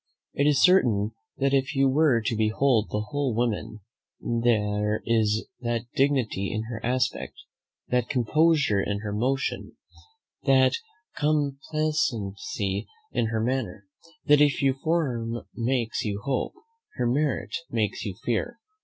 It 0.33 0.47
is 0.49 0.63
certain 0.63 1.11
that 1.37 1.53
if 1.53 1.75
you 1.75 1.87
were 1.87 2.21
to 2.25 2.35
behold 2.35 2.89
the 2.89 3.01
whole 3.11 3.35
woman, 3.35 3.81
there 4.19 5.03
is 5.05 5.47
that 5.59 5.85
dignity 5.95 6.51
in 6.51 6.63
her 6.71 6.83
aspect, 6.83 7.35
that 7.89 8.09
composure 8.09 8.81
in 8.81 9.01
her 9.01 9.13
motion, 9.13 9.77
that 10.45 10.73
complacency 11.15 12.87
in 13.11 13.27
her 13.27 13.43
manner, 13.43 13.85
that 14.25 14.41
if 14.41 14.59
her 14.63 14.73
form 14.73 15.45
makes 15.53 16.03
you 16.03 16.19
hope, 16.23 16.53
her 16.95 17.05
merit 17.05 17.55
makes 17.69 18.03
you 18.03 18.15
fear. 18.25 18.57